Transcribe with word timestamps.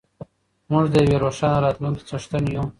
موږ 0.71 0.85
د 0.91 0.95
یوې 1.05 1.17
روښانه 1.23 1.57
راتلونکې 1.65 2.03
څښتن 2.09 2.43
یو. 2.55 2.63